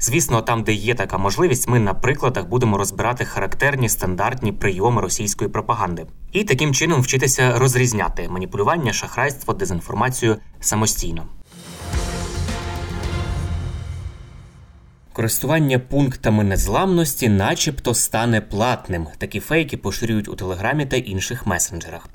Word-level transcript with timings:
Звісно, 0.00 0.42
там, 0.42 0.62
де 0.62 0.72
є 0.72 0.94
така 0.94 1.18
можливість, 1.18 1.68
ми 1.68 1.78
на 1.78 1.94
прикладах 1.94 2.46
будемо 2.46 2.78
розбирати 2.78 3.24
характерні 3.24 3.88
стандартні 3.88 4.52
прийоми 4.52 5.00
російської 5.02 5.50
пропаганди 5.50 6.06
і 6.32 6.44
таким 6.44 6.74
чином 6.74 7.00
вчитися 7.00 7.58
розрізняти 7.58 8.28
маніпулювання, 8.28 8.92
шахрайство, 8.92 9.54
дезінформацію 9.54 10.36
самостійно. 10.60 11.26
Користування 15.12 15.78
пунктами 15.78 16.44
незламності, 16.44 17.28
начебто, 17.28 17.94
стане 17.94 18.40
платним. 18.40 19.06
Такі 19.18 19.40
фейки 19.40 19.76
поширюють 19.76 20.28
у 20.28 20.34
телеграмі 20.34 20.86
та 20.86 20.96
інших 20.96 21.46
месенджерах. 21.46 22.08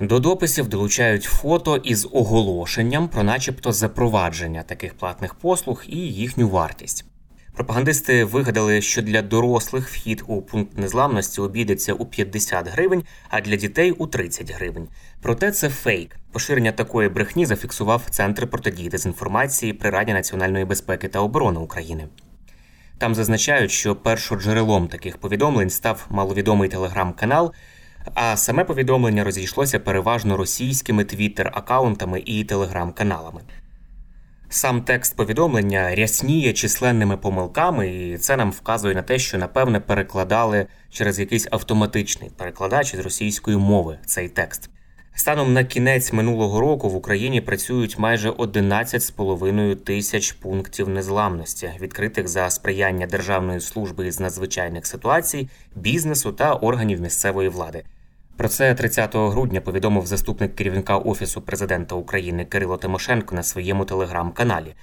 До 0.00 0.20
дописів 0.20 0.68
долучають 0.68 1.24
фото 1.24 1.76
із 1.76 2.08
оголошенням 2.12 3.08
про, 3.08 3.22
начебто, 3.22 3.72
запровадження 3.72 4.62
таких 4.62 4.94
платних 4.94 5.34
послуг 5.34 5.84
і 5.88 5.96
їхню 5.96 6.48
вартість. 6.48 7.04
Пропагандисти 7.54 8.24
вигадали, 8.24 8.80
що 8.82 9.02
для 9.02 9.22
дорослих 9.22 9.88
вхід 9.88 10.24
у 10.26 10.42
пункт 10.42 10.78
незламності 10.78 11.40
обійдеться 11.40 11.94
у 11.94 12.06
50 12.06 12.68
гривень, 12.68 13.04
а 13.28 13.40
для 13.40 13.56
дітей 13.56 13.90
у 13.92 14.06
30 14.06 14.50
гривень. 14.50 14.88
Проте 15.22 15.52
це 15.52 15.68
фейк. 15.68 16.16
Поширення 16.32 16.72
такої 16.72 17.08
брехні 17.08 17.46
зафіксував 17.46 18.02
Центр 18.10 18.50
протидії 18.50 18.88
дезінформації 18.88 19.72
при 19.72 19.90
Раді 19.90 20.12
національної 20.12 20.64
безпеки 20.64 21.08
та 21.08 21.20
оборони 21.20 21.60
України. 21.60 22.08
Там 22.98 23.14
зазначають, 23.14 23.70
що 23.70 23.96
першоджерелом 23.96 24.88
таких 24.88 25.16
повідомлень 25.16 25.70
став 25.70 26.06
маловідомий 26.10 26.68
телеграм-канал, 26.68 27.52
а 28.14 28.36
саме 28.36 28.64
повідомлення 28.64 29.24
розійшлося 29.24 29.80
переважно 29.80 30.36
російськими 30.36 31.04
твіттер-аккаунтами 31.04 32.22
і 32.26 32.44
телеграм-каналами. 32.44 33.40
Сам 34.50 34.82
текст 34.82 35.16
повідомлення 35.16 35.94
рясніє 35.94 36.52
численними 36.52 37.16
помилками, 37.16 37.88
і 37.88 38.18
це 38.18 38.36
нам 38.36 38.50
вказує 38.50 38.94
на 38.94 39.02
те, 39.02 39.18
що 39.18 39.38
напевне 39.38 39.80
перекладали 39.80 40.66
через 40.90 41.20
якийсь 41.20 41.48
автоматичний 41.50 42.30
перекладач 42.36 42.96
з 42.96 42.98
російської 42.98 43.56
мови 43.56 43.98
цей 44.06 44.28
текст. 44.28 44.70
Станом 45.18 45.52
на 45.52 45.64
кінець 45.64 46.12
минулого 46.12 46.60
року 46.60 46.88
в 46.88 46.96
Україні 46.96 47.40
працюють 47.40 47.98
майже 47.98 48.30
11,5 48.30 49.76
тисяч 49.76 50.32
пунктів 50.32 50.88
незламності, 50.88 51.70
відкритих 51.80 52.28
за 52.28 52.50
сприяння 52.50 53.06
Державної 53.06 53.60
служби 53.60 54.06
із 54.06 54.20
надзвичайних 54.20 54.86
ситуацій, 54.86 55.48
бізнесу 55.74 56.32
та 56.32 56.54
органів 56.54 57.00
місцевої 57.00 57.48
влади. 57.48 57.84
Про 58.36 58.48
це 58.48 58.74
30 58.74 59.16
грудня 59.16 59.60
повідомив 59.60 60.06
заступник 60.06 60.54
керівника 60.54 60.96
офісу 60.98 61.40
президента 61.40 61.94
України 61.94 62.44
Кирило 62.44 62.76
Тимошенко 62.76 63.34
на 63.34 63.42
своєму 63.42 63.84
телеграм-каналі. 63.84 64.74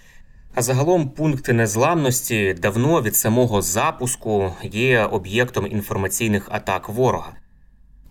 А 0.56 0.62
загалом 0.62 1.10
пункти 1.10 1.54
незламності 1.54 2.54
давно 2.54 3.02
від 3.02 3.16
самого 3.16 3.62
запуску 3.62 4.54
є 4.64 5.04
об'єктом 5.04 5.68
інформаційних 5.68 6.48
атак 6.52 6.90
ворога. 6.90 7.34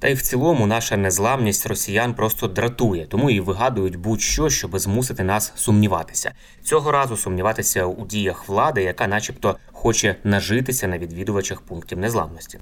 Та 0.05 0.11
й 0.11 0.15
в 0.15 0.23
цілому 0.23 0.67
наша 0.67 0.97
незламність 0.97 1.67
росіян 1.67 2.15
просто 2.15 2.49
дратує, 2.49 3.07
тому 3.07 3.31
і 3.31 3.41
вигадують 3.41 3.97
будь-що, 3.97 4.51
щоб 4.51 4.79
змусити 4.79 5.25
нас 5.25 5.53
сумніватися. 5.57 6.33
Цього 6.63 6.93
разу 6.93 7.17
сумніватися 7.17 7.85
у 7.85 8.07
діях 8.07 8.49
влади, 8.49 8.83
яка, 8.83 9.07
начебто, 9.07 9.57
хоче 9.73 10.17
нажитися 10.25 10.87
на 10.89 10.99
відвідувачах 10.99 11.61
пунктів 11.61 11.99
незламності. 11.99 12.59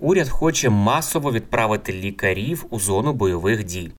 Уряд 0.00 0.28
хоче 0.28 0.70
масово 0.70 1.32
відправити 1.32 1.92
лікарів 1.92 2.66
у 2.70 2.80
зону 2.80 3.12
бойових 3.12 3.64
дій. 3.64 3.92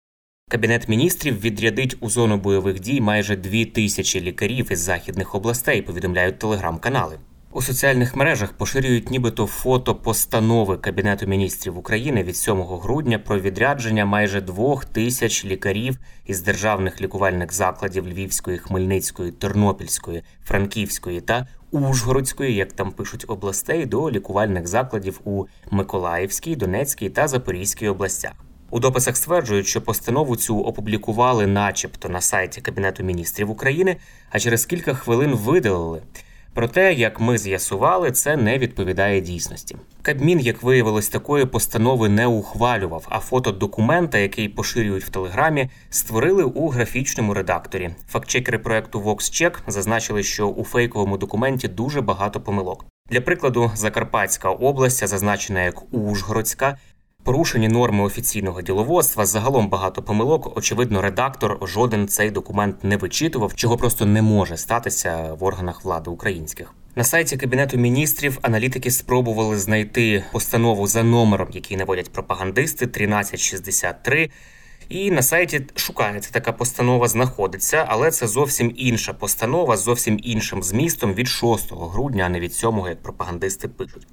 Кабінет 0.50 0.88
міністрів 0.88 1.40
відрядить 1.40 1.96
у 2.00 2.10
зону 2.10 2.36
бойових 2.36 2.80
дій 2.80 3.00
майже 3.00 3.36
дві 3.36 3.64
тисячі 3.64 4.20
лікарів 4.20 4.72
із 4.72 4.80
західних 4.80 5.34
областей, 5.34 5.82
повідомляють 5.82 6.38
телеграм-канали. 6.38 7.18
У 7.56 7.62
соціальних 7.62 8.16
мережах 8.16 8.52
поширюють 8.52 9.10
нібито 9.10 9.46
фото 9.46 9.94
постанови 9.94 10.76
Кабінету 10.76 11.26
міністрів 11.26 11.78
України 11.78 12.22
від 12.22 12.36
7 12.36 12.62
грудня 12.62 13.18
про 13.18 13.40
відрядження 13.40 14.04
майже 14.04 14.40
двох 14.40 14.84
тисяч 14.84 15.44
лікарів 15.44 15.98
із 16.26 16.42
державних 16.42 17.00
лікувальних 17.00 17.52
закладів 17.52 18.08
Львівської, 18.08 18.58
Хмельницької, 18.58 19.32
Тернопільської, 19.32 20.22
Франківської 20.44 21.20
та 21.20 21.46
Ужгородської, 21.70 22.54
як 22.54 22.72
там 22.72 22.92
пишуть 22.92 23.24
областей, 23.28 23.86
до 23.86 24.10
лікувальних 24.10 24.66
закладів 24.66 25.20
у 25.24 25.44
Миколаївській, 25.70 26.56
Донецькій 26.56 27.10
та 27.10 27.28
Запорізькій 27.28 27.88
областях. 27.88 28.32
У 28.70 28.80
дописах 28.80 29.16
стверджують, 29.16 29.66
що 29.66 29.82
постанову 29.82 30.36
цю 30.36 30.60
опублікували, 30.60 31.46
начебто, 31.46 32.08
на 32.08 32.20
сайті 32.20 32.60
Кабінету 32.60 33.02
міністрів 33.02 33.50
України, 33.50 33.96
а 34.30 34.38
через 34.38 34.66
кілька 34.66 34.94
хвилин 34.94 35.34
видалили. 35.34 36.02
Проте, 36.54 36.92
як 36.92 37.20
ми 37.20 37.38
з'ясували, 37.38 38.12
це 38.12 38.36
не 38.36 38.58
відповідає 38.58 39.20
дійсності. 39.20 39.76
Кабмін, 40.02 40.40
як 40.40 40.62
виявилось, 40.62 41.08
такої 41.08 41.46
постанови 41.46 42.08
не 42.08 42.26
ухвалював, 42.26 43.06
а 43.08 43.18
фото 43.18 43.52
документа, 43.52 44.18
який 44.18 44.48
поширюють 44.48 45.04
в 45.04 45.08
телеграмі, 45.08 45.70
створили 45.90 46.44
у 46.44 46.68
графічному 46.68 47.34
редакторі. 47.34 47.90
Фактчекери 48.08 48.58
проекту 48.58 49.00
VoxCheck 49.00 49.52
зазначили, 49.66 50.22
що 50.22 50.48
у 50.48 50.64
фейковому 50.64 51.18
документі 51.18 51.68
дуже 51.68 52.00
багато 52.00 52.40
помилок. 52.40 52.86
Для 53.10 53.20
прикладу, 53.20 53.70
Закарпатська 53.74 54.50
область, 54.50 55.06
зазначена 55.08 55.62
як 55.62 55.94
Ужгородська, 55.94 56.78
Порушені 57.24 57.68
норми 57.68 58.04
офіційного 58.04 58.62
діловодства, 58.62 59.26
загалом 59.26 59.68
багато 59.68 60.02
помилок. 60.02 60.56
Очевидно, 60.56 61.02
редактор 61.02 61.58
жоден 61.62 62.08
цей 62.08 62.30
документ 62.30 62.84
не 62.84 62.96
вичитував, 62.96 63.54
чого 63.54 63.76
просто 63.76 64.06
не 64.06 64.22
може 64.22 64.56
статися 64.56 65.36
в 65.40 65.44
органах 65.44 65.84
влади 65.84 66.10
українських. 66.10 66.74
На 66.96 67.04
сайті 67.04 67.36
Кабінету 67.36 67.76
міністрів 67.76 68.38
аналітики 68.42 68.90
спробували 68.90 69.58
знайти 69.58 70.24
постанову 70.32 70.86
за 70.86 71.02
номером, 71.02 71.48
який 71.52 71.76
наводять 71.76 72.12
пропагандисти 72.12 72.84
1363. 72.84 74.30
І 74.88 75.10
на 75.10 75.22
сайті 75.22 75.66
шукається 75.74 76.30
така 76.32 76.52
постанова, 76.52 77.08
знаходиться, 77.08 77.84
але 77.88 78.10
це 78.10 78.26
зовсім 78.26 78.72
інша 78.76 79.12
постанова 79.12 79.76
з 79.76 79.82
зовсім 79.82 80.20
іншим 80.22 80.62
змістом 80.62 81.14
від 81.14 81.28
6 81.28 81.72
грудня, 81.72 82.24
а 82.24 82.28
не 82.28 82.40
від 82.40 82.54
7, 82.54 82.78
як 82.88 83.02
пропагандисти 83.02 83.68
пишуть. 83.68 84.06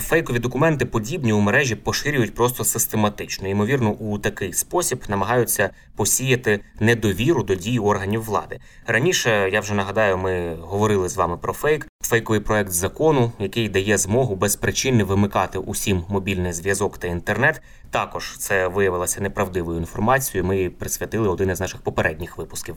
Фейкові 0.00 0.38
документи 0.38 0.86
подібні 0.86 1.32
у 1.32 1.40
мережі 1.40 1.74
поширюють 1.74 2.34
просто 2.34 2.64
систематично. 2.64 3.48
Ймовірно, 3.48 3.90
у 3.90 4.18
такий 4.18 4.52
спосіб 4.52 5.04
намагаються 5.08 5.70
посіяти 5.96 6.60
недовіру 6.80 7.42
до 7.42 7.54
дій 7.54 7.78
органів 7.78 8.22
влади. 8.22 8.58
Раніше 8.86 9.50
я 9.52 9.60
вже 9.60 9.74
нагадаю, 9.74 10.18
ми 10.18 10.54
говорили 10.54 11.08
з 11.08 11.16
вами 11.16 11.36
про 11.36 11.52
фейк, 11.52 11.86
фейковий 12.00 12.40
проект 12.40 12.70
закону, 12.70 13.32
який 13.38 13.68
дає 13.68 13.98
змогу 13.98 14.36
без 14.36 14.56
причини 14.56 15.04
вимикати 15.04 15.58
усім 15.58 16.04
мобільний 16.08 16.52
зв'язок 16.52 16.98
та 16.98 17.06
інтернет. 17.06 17.62
Також 17.90 18.38
це 18.38 18.68
виявилося 18.68 19.20
неправдивою 19.20 19.78
інформацією. 19.78 20.48
Ми 20.48 20.70
присвятили 20.70 21.28
один 21.28 21.50
із 21.50 21.60
наших 21.60 21.80
попередніх 21.80 22.38
випусків. 22.38 22.76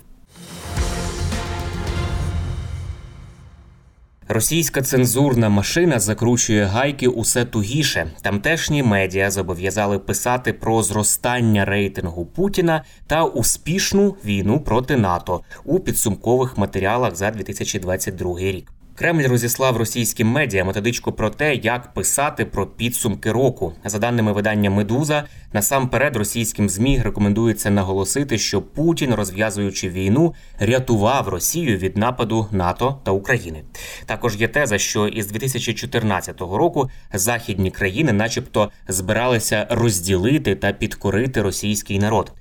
Російська 4.30 4.82
цензурна 4.82 5.50
машина 5.50 6.00
закручує 6.00 6.66
гайки 6.66 7.08
усе 7.08 7.46
тугіше. 7.46 8.12
Тамтешні 8.22 8.84
медіа 8.84 9.32
зобов'язали 9.32 10.00
писати 10.00 10.54
про 10.54 10.84
зростання 10.84 11.66
рейтингу 11.66 12.26
Путіна 12.26 12.84
та 13.08 13.24
успішну 13.24 14.16
війну 14.26 14.60
проти 14.60 14.98
НАТО 14.98 15.42
у 15.66 15.80
підсумкових 15.80 16.58
матеріалах 16.58 17.16
за 17.16 17.32
2022 17.32 18.40
рік. 18.40 18.77
Кремль 19.00 19.28
розіслав 19.28 19.78
російським 19.78 20.28
медіа 20.28 20.64
методичку 20.66 21.12
про 21.12 21.30
те, 21.30 21.56
як 21.56 21.94
писати 21.94 22.46
про 22.46 22.68
підсумки 22.68 23.32
року. 23.32 23.74
За 23.86 24.00
даними 24.00 24.32
видання 24.32 24.70
Медуза, 24.70 25.24
насамперед 25.54 26.16
російським 26.16 26.70
змі 26.70 27.02
рекомендується 27.02 27.70
наголосити, 27.70 28.38
що 28.38 28.62
Путін, 28.62 29.14
розв'язуючи 29.14 29.90
війну, 29.90 30.34
рятував 30.60 31.28
Росію 31.28 31.78
від 31.78 31.98
нападу 31.98 32.48
НАТО 32.52 33.00
та 33.04 33.12
України. 33.12 33.64
Також 34.06 34.36
є 34.36 34.48
теза, 34.48 34.78
що 34.78 35.08
із 35.08 35.28
2014 35.28 36.42
року 36.42 36.90
західні 37.14 37.72
країни, 37.72 38.14
начебто, 38.14 38.72
збиралися 38.88 39.68
розділити 39.70 40.56
та 40.56 40.72
підкорити 40.72 41.42
російський 41.42 42.00
народ. 42.00 42.32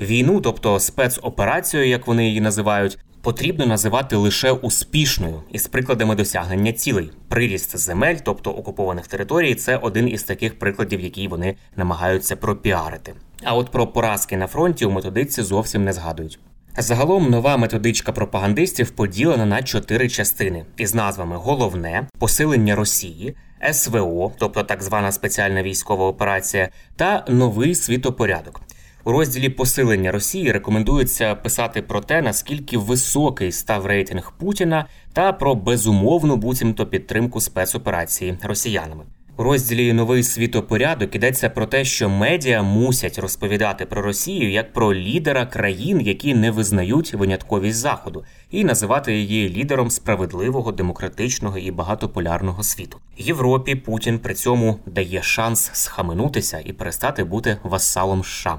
Війну, 0.00 0.40
тобто 0.40 0.80
спецоперацію, 0.80 1.88
як 1.88 2.06
вони 2.06 2.26
її 2.26 2.40
називають, 2.40 2.98
потрібно 3.26 3.66
називати 3.66 4.16
лише 4.16 4.52
успішною 4.52 5.42
із 5.52 5.66
прикладами 5.66 6.14
досягнення 6.14 6.72
цілей. 6.72 7.10
Приріст 7.28 7.76
земель, 7.76 8.16
тобто 8.24 8.50
окупованих 8.50 9.06
територій, 9.06 9.54
це 9.54 9.76
один 9.76 10.08
із 10.08 10.22
таких 10.22 10.58
прикладів, 10.58 11.00
які 11.00 11.28
вони 11.28 11.56
намагаються 11.76 12.36
пропіарити. 12.36 13.14
А 13.44 13.54
от 13.54 13.70
про 13.70 13.86
поразки 13.86 14.36
на 14.36 14.46
фронті 14.46 14.84
у 14.84 14.90
методиці 14.90 15.42
зовсім 15.42 15.84
не 15.84 15.92
згадують. 15.92 16.38
Загалом 16.78 17.30
нова 17.30 17.56
методичка 17.56 18.12
пропагандистів 18.12 18.90
поділена 18.90 19.46
на 19.46 19.62
чотири 19.62 20.08
частини 20.08 20.64
із 20.76 20.94
назвами 20.94 21.36
Головне, 21.36 22.08
посилення 22.18 22.74
Росії, 22.74 23.36
СВО, 23.72 24.32
тобто 24.38 24.62
так 24.62 24.82
звана 24.82 25.12
спеціальна 25.12 25.62
військова 25.62 26.06
операція, 26.06 26.68
та 26.96 27.24
новий 27.28 27.74
світопорядок. 27.74 28.60
У 29.06 29.12
розділі 29.12 29.48
посилення 29.48 30.12
Росії 30.12 30.52
рекомендується 30.52 31.34
писати 31.34 31.82
про 31.82 32.00
те, 32.00 32.22
наскільки 32.22 32.78
високий 32.78 33.52
став 33.52 33.86
рейтинг 33.86 34.32
Путіна, 34.38 34.86
та 35.12 35.32
про 35.32 35.54
безумовну 35.54 36.36
буцімто 36.36 36.86
підтримку 36.86 37.40
спецоперації 37.40 38.38
росіянами. 38.42 39.04
У 39.36 39.42
розділі 39.42 39.92
Новий 39.92 40.22
світопорядок 40.22 41.14
йдеться 41.14 41.50
про 41.50 41.66
те, 41.66 41.84
що 41.84 42.08
медіа 42.08 42.62
мусять 42.62 43.18
розповідати 43.18 43.86
про 43.86 44.02
Росію 44.02 44.50
як 44.50 44.72
про 44.72 44.94
лідера 44.94 45.46
країн, 45.46 46.00
які 46.00 46.34
не 46.34 46.50
визнають 46.50 47.14
винятковість 47.14 47.78
заходу, 47.78 48.24
і 48.50 48.64
називати 48.64 49.16
її 49.16 49.48
лідером 49.48 49.90
справедливого, 49.90 50.72
демократичного 50.72 51.58
і 51.58 51.70
багатополярного 51.70 52.62
світу. 52.62 52.98
Європі 53.18 53.74
Путін 53.74 54.18
при 54.18 54.34
цьому 54.34 54.78
дає 54.86 55.22
шанс 55.22 55.70
схаменутися 55.72 56.60
і 56.64 56.72
перестати 56.72 57.24
бути 57.24 57.56
васалом 57.62 58.24
США. 58.24 58.58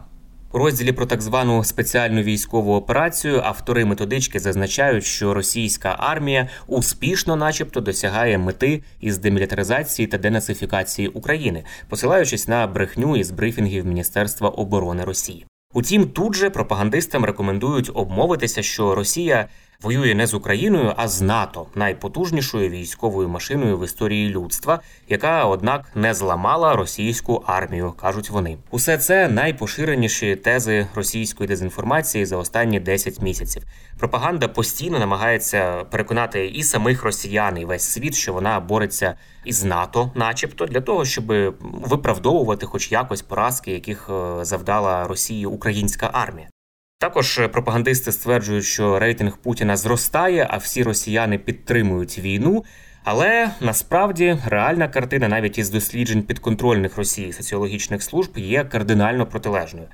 У 0.52 0.58
розділі 0.58 0.92
про 0.92 1.06
так 1.06 1.22
звану 1.22 1.64
спеціальну 1.64 2.22
військову 2.22 2.76
операцію 2.76 3.42
автори 3.44 3.86
методички 3.86 4.40
зазначають, 4.40 5.04
що 5.04 5.34
російська 5.34 5.96
армія 6.00 6.50
успішно, 6.68 7.36
начебто, 7.36 7.82
досягає 7.82 8.38
мети 8.38 8.84
із 9.00 9.18
демілітаризації 9.18 10.08
та 10.08 10.18
денацифікації 10.18 11.08
України, 11.08 11.64
посилаючись 11.90 12.48
на 12.48 12.68
брехню 12.68 13.18
із 13.18 13.32
брифінгів 13.32 13.86
Міністерства 13.86 14.50
оборони 14.50 15.04
Росії. 15.04 15.46
Утім, 15.74 16.08
тут 16.08 16.36
же 16.36 16.50
пропагандистам 16.50 17.26
рекомендують 17.26 17.92
обмовитися, 17.94 18.64
що 18.64 18.96
Росія 18.96 19.48
воює 19.82 20.16
не 20.16 20.28
з 20.28 20.34
Україною, 20.34 20.94
а 20.98 21.08
з 21.08 21.22
НАТО, 21.22 21.68
найпотужнішою 21.76 22.70
військовою 22.70 23.30
машиною 23.30 23.78
в 23.78 23.86
історії 23.86 24.30
людства, 24.30 24.80
яка, 25.10 25.46
однак, 25.46 25.86
не 25.96 26.14
зламала 26.14 26.76
російську 26.76 27.44
армію, 27.48 27.94
кажуть 28.02 28.30
вони. 28.30 28.58
Усе 28.72 28.98
це 28.98 29.28
найпоширеніші 29.28 30.36
тези 30.36 30.88
російської 30.96 31.48
дезінформації 31.48 32.26
за 32.26 32.38
останні 32.38 32.80
10 32.80 33.22
місяців. 33.22 33.64
Пропаганда 33.98 34.48
постійно 34.48 35.00
намагається 35.00 35.84
переконати 35.84 36.48
і 36.48 36.64
самих 36.64 37.04
росіян, 37.04 37.58
і 37.58 37.66
весь 37.66 37.84
світ, 37.84 38.16
що 38.16 38.34
вона 38.34 38.60
бореться 38.60 39.16
із 39.46 39.64
НАТО, 39.64 40.12
начебто, 40.16 40.66
для 40.66 40.82
того, 40.82 41.06
щоб 41.06 41.26
виправдовувати, 41.62 42.66
хоч 42.66 42.92
якось 42.92 43.22
поразки, 43.22 43.72
яких 43.72 44.10
е, 44.10 44.46
завдала 44.46 45.08
Росії 45.08 45.46
українська 45.46 46.10
армія. 46.14 46.50
Також 47.00 47.40
пропагандисти 47.52 48.12
стверджують, 48.12 48.66
що 48.66 49.00
рейтинг 49.00 49.38
Путіна 49.38 49.78
зростає, 49.78 50.48
а 50.50 50.58
всі 50.58 50.84
росіяни 50.84 51.38
підтримують 51.38 52.20
війну. 52.20 52.64
Але 53.04 53.52
насправді 53.62 54.38
реальна 54.46 54.88
картина, 54.88 55.28
навіть 55.28 55.58
із 55.58 55.70
досліджень 55.70 56.24
підконтрольних 56.24 56.98
Росії 56.98 57.34
соціологічних 57.34 58.04
служб, 58.04 58.38
є 58.38 58.64
кардинально 58.64 59.26
протилежною. 59.26 59.88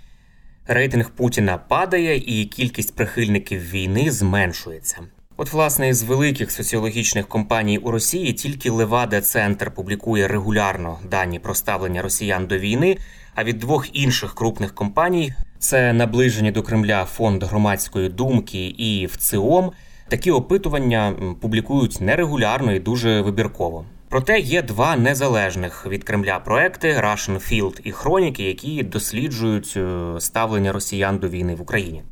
Рейтинг 0.68 1.10
Путіна 1.10 1.58
падає, 1.58 2.18
і 2.18 2.46
кількість 2.46 2.96
прихильників 2.96 3.70
війни 3.72 4.12
зменшується. 4.12 4.98
От, 5.38 5.54
власне, 5.54 5.90
із 5.90 6.04
великих 6.04 6.52
соціологічних 6.52 7.28
компаній 7.28 7.78
у 7.78 7.92
Росії 7.92 8.34
тільки 8.34 8.70
Левада 8.70 9.22
Центр 9.22 9.72
публікує 9.72 10.28
регулярно 10.28 11.00
дані 11.12 11.40
про 11.40 11.56
ставлення 11.56 12.02
росіян 12.02 12.48
до 12.48 12.58
війни. 12.58 12.98
А 13.36 13.44
від 13.44 13.60
двох 13.60 13.96
інших 13.96 14.36
крупних 14.36 14.76
компаній 14.76 15.34
це 15.64 15.94
наближені 15.94 16.52
до 16.52 16.64
Кремля 16.64 17.06
фонд 17.06 17.44
громадської 17.44 18.10
думки 18.10 18.68
і 18.68 19.06
ВЦИОМ, 19.06 19.72
такі 20.08 20.32
опитування 20.32 21.14
публікують 21.42 22.02
нерегулярно 22.02 22.74
і 22.74 22.80
дуже 22.80 23.22
вибірково. 23.22 23.86
Проте 24.10 24.40
є 24.40 24.62
два 24.62 24.96
незалежних 24.96 25.88
від 25.88 26.04
Кремля 26.04 26.40
проекти 26.40 26.94
Russian 26.94 27.52
Field 27.52 27.80
і 27.84 27.92
Хроніки, 27.92 28.44
які 28.44 28.84
досліджують 28.84 29.74
е, 29.78 30.00
ставлення 30.20 30.72
росіян 30.72 31.18
до 31.18 31.30
війни 31.30 31.56
в 31.56 31.62
Україні. 31.62 32.04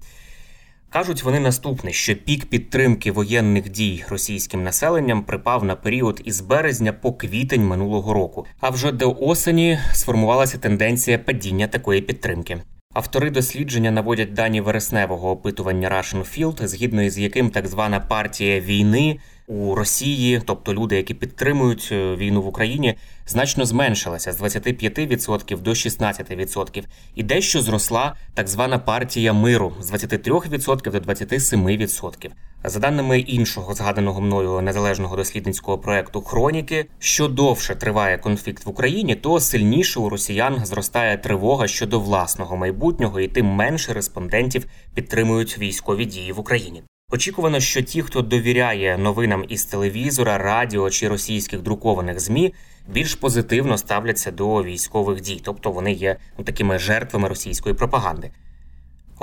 Кажуть 0.89 1.23
вони 1.23 1.39
наступне, 1.39 1.91
що 1.91 2.15
пік 2.15 2.45
підтримки 2.45 3.11
воєнних 3.11 3.69
дій 3.69 4.03
російським 4.09 4.63
населенням 4.63 5.23
припав 5.23 5.63
на 5.63 5.75
період 5.75 6.21
із 6.25 6.41
березня 6.41 6.93
по 6.93 7.13
квітень 7.13 7.67
минулого 7.67 8.13
року. 8.13 8.45
А 8.59 8.69
вже 8.69 8.91
до 8.91 9.17
осені 9.19 9.79
сформувалася 9.93 10.57
тенденція 10.57 11.17
падіння 11.19 11.67
такої 11.67 12.01
підтримки. 12.01 12.61
Автори 12.93 13.29
дослідження 13.29 13.91
наводять 13.91 14.33
дані 14.33 14.61
вересневого 14.61 15.29
опитування 15.29 15.89
Russian 15.89 16.37
Field, 16.37 16.67
згідно 16.67 17.01
із 17.03 17.17
яким 17.17 17.49
так 17.49 17.67
звана 17.67 17.99
партія 17.99 18.59
війни 18.59 19.19
у 19.47 19.75
Росії, 19.75 20.41
тобто 20.45 20.73
люди, 20.73 20.95
які 20.95 21.13
підтримують 21.13 21.89
е, 21.91 22.15
війну 22.15 22.41
в 22.41 22.47
Україні, 22.47 22.95
значно 23.27 23.65
зменшилася 23.65 24.31
з 24.31 24.41
25% 24.41 25.61
до 25.61 25.71
16%. 25.71 26.83
і 27.15 27.23
дещо 27.23 27.61
зросла 27.61 28.15
так 28.33 28.47
звана 28.47 28.79
партія 28.79 29.33
миру 29.33 29.73
з 29.79 29.91
23% 29.91 30.91
до 30.91 30.99
27%. 30.99 32.29
За 32.63 32.79
даними 32.79 33.19
іншого 33.19 33.73
згаданого 33.73 34.21
мною 34.21 34.61
незалежного 34.61 35.15
дослідницького 35.15 35.77
проекту 35.77 36.21
Хроніки, 36.21 36.85
що 36.99 37.27
довше 37.27 37.75
триває 37.75 38.17
конфлікт 38.17 38.65
в 38.65 38.69
Україні, 38.69 39.15
то 39.15 39.39
сильніше 39.39 39.99
у 39.99 40.09
росіян 40.09 40.65
зростає 40.65 41.17
тривога 41.17 41.67
щодо 41.67 41.99
власного 41.99 42.57
майбутнього, 42.57 43.19
і 43.19 43.27
тим 43.27 43.45
менше 43.45 43.93
респондентів 43.93 44.65
підтримують 44.93 45.57
військові 45.57 46.05
дії 46.05 46.31
в 46.31 46.39
Україні. 46.39 46.83
Очікувано, 47.11 47.59
що 47.59 47.81
ті, 47.81 48.01
хто 48.01 48.21
довіряє 48.21 48.97
новинам 48.97 49.45
із 49.49 49.65
телевізора, 49.65 50.37
радіо 50.37 50.89
чи 50.89 51.07
російських 51.07 51.61
друкованих 51.61 52.19
змі, 52.19 52.53
більш 52.89 53.15
позитивно 53.15 53.77
ставляться 53.77 54.31
до 54.31 54.63
військових 54.63 55.21
дій, 55.21 55.41
тобто 55.43 55.71
вони 55.71 55.93
є 55.93 56.17
ну, 56.37 56.43
такими 56.43 56.79
жертвами 56.79 57.27
російської 57.27 57.75
пропаганди. 57.75 58.31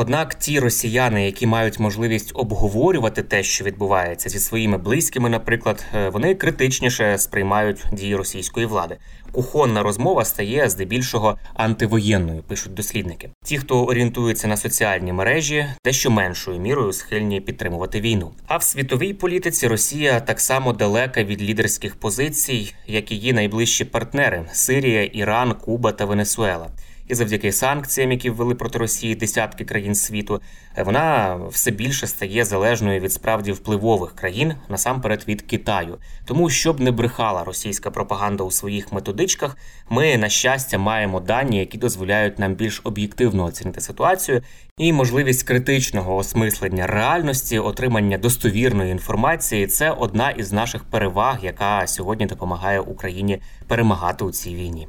Однак 0.00 0.34
ті 0.34 0.60
росіяни, 0.60 1.26
які 1.26 1.46
мають 1.46 1.78
можливість 1.78 2.30
обговорювати 2.34 3.22
те, 3.22 3.42
що 3.42 3.64
відбувається 3.64 4.28
зі 4.28 4.38
своїми 4.38 4.78
близькими, 4.78 5.28
наприклад, 5.28 5.84
е, 5.94 6.08
вони 6.08 6.34
критичніше 6.34 7.18
сприймають 7.18 7.84
дії 7.92 8.16
російської 8.16 8.66
влади. 8.66 8.96
Кухонна 9.32 9.82
розмова 9.82 10.24
стає 10.24 10.68
здебільшого 10.68 11.38
антивоєнною, 11.54 12.42
пишуть 12.42 12.74
дослідники. 12.74 13.30
Ті, 13.44 13.58
хто 13.58 13.84
орієнтується 13.84 14.48
на 14.48 14.56
соціальні 14.56 15.12
мережі, 15.12 15.66
дещо 15.84 16.10
меншою 16.10 16.60
мірою 16.60 16.92
схильні 16.92 17.40
підтримувати 17.40 18.00
війну. 18.00 18.30
А 18.46 18.56
в 18.56 18.62
світовій 18.62 19.14
політиці 19.14 19.68
Росія 19.68 20.20
так 20.20 20.40
само 20.40 20.72
далека 20.72 21.24
від 21.24 21.42
лідерських 21.42 21.96
позицій, 21.96 22.74
як 22.86 23.12
її 23.12 23.32
найближчі 23.32 23.84
партнери 23.84 24.46
Сирія, 24.52 25.04
Іран, 25.04 25.54
Куба 25.54 25.92
та 25.92 26.04
Венесуела 26.04 26.68
і 27.08 27.14
завдяки 27.14 27.52
санкціям, 27.52 28.12
які 28.12 28.30
ввели 28.30 28.54
проти 28.54 28.78
Росії 28.78 29.14
десятки 29.14 29.64
країн 29.64 29.94
світу, 29.94 30.40
е, 30.76 30.82
вона 30.82 31.36
все 31.50 31.70
більше 31.70 32.06
стає 32.06 32.44
залежною 32.44 33.00
від 33.00 33.12
справді 33.12 33.52
впливових 33.52 34.14
країн 34.14 34.54
насамперед 34.68 35.24
від 35.28 35.42
Китаю. 35.42 35.98
Тому 36.24 36.50
щоб 36.50 36.80
не 36.80 36.90
брехала 36.90 37.44
російська 37.44 37.90
пропаганда 37.90 38.44
у 38.44 38.50
своїх 38.50 38.92
методичках, 38.92 39.56
ми 39.90 40.18
на 40.18 40.28
щастя 40.28 40.78
маємо 40.78 41.20
дані, 41.20 41.58
які 41.58 41.78
дозволяють 41.78 42.38
нам 42.38 42.54
більш 42.54 42.80
об'єктивно 42.84 43.44
оцінити 43.44 43.80
ситуацію 43.80 44.42
і 44.78 44.92
можливість 44.92 45.42
критичного 45.42 46.16
осмислення 46.16 46.86
реальності, 46.86 47.58
отримання 47.58 48.18
достовірної 48.18 48.92
інформації 48.92 49.66
це 49.66 49.90
одна 49.90 50.30
із 50.30 50.52
наших 50.52 50.84
переваг, 50.84 51.38
яка 51.42 51.86
сьогодні 51.86 52.26
допомагає 52.26 52.80
Україні 52.80 53.40
перемагати 53.66 54.24
у 54.24 54.30
цій 54.30 54.54
війні. 54.54 54.88